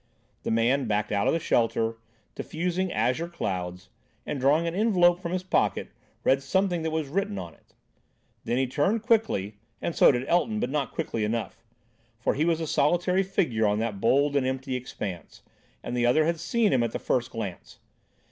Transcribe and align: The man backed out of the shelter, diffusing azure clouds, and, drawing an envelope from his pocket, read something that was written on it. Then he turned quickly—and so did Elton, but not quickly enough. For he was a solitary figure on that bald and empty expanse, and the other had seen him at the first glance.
The 0.41 0.49
man 0.49 0.85
backed 0.87 1.11
out 1.11 1.27
of 1.27 1.33
the 1.33 1.39
shelter, 1.39 1.97
diffusing 2.33 2.91
azure 2.91 3.27
clouds, 3.27 3.89
and, 4.25 4.39
drawing 4.39 4.65
an 4.65 4.73
envelope 4.73 5.19
from 5.19 5.31
his 5.31 5.43
pocket, 5.43 5.89
read 6.23 6.41
something 6.41 6.81
that 6.81 6.89
was 6.89 7.07
written 7.07 7.37
on 7.37 7.53
it. 7.53 7.75
Then 8.43 8.57
he 8.57 8.65
turned 8.65 9.03
quickly—and 9.03 9.95
so 9.95 10.11
did 10.11 10.27
Elton, 10.27 10.59
but 10.59 10.71
not 10.71 10.91
quickly 10.91 11.23
enough. 11.23 11.63
For 12.17 12.33
he 12.33 12.45
was 12.45 12.59
a 12.59 12.65
solitary 12.65 13.21
figure 13.21 13.67
on 13.67 13.77
that 13.77 14.01
bald 14.01 14.35
and 14.35 14.43
empty 14.47 14.75
expanse, 14.75 15.43
and 15.83 15.95
the 15.95 16.07
other 16.07 16.25
had 16.25 16.39
seen 16.39 16.73
him 16.73 16.81
at 16.81 16.93
the 16.93 16.97
first 16.97 17.29
glance. 17.29 17.77